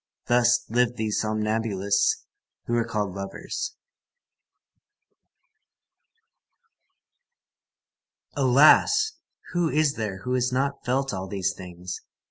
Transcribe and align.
Thus 0.25 0.65
lived 0.67 0.97
these 0.97 1.19
somnambulists 1.19 2.25
who 2.65 2.73
are 2.75 2.83
called 2.87 3.13
lovers. 3.13 3.75
Alas! 8.33 9.11
Who 9.53 9.69
is 9.69 9.93
there 9.97 10.23
who 10.23 10.33
has 10.33 10.51
not 10.51 10.83
felt 10.83 11.13
all 11.13 11.27
these 11.27 11.53
things? 11.55 12.01